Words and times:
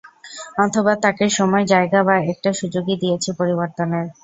অথবা 0.57 0.93
তাকে 1.03 1.25
সময়, 1.31 1.65
জায়গা 1.65 1.99
বা 2.07 2.15
একটা 2.31 2.49
সুযোগই 2.59 2.95
দিয়েছি 3.01 3.29
পরিবর্তনের? 3.39 4.05